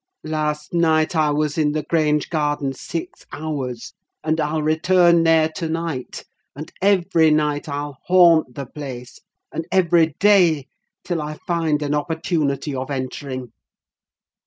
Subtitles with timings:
[0.25, 3.93] Last night I was in the Grange garden six hours,
[4.23, 6.23] and I'll return there to night;
[6.55, 9.19] and every night I'll haunt the place,
[9.51, 10.65] and every day,
[11.03, 13.53] till I find an opportunity of entering.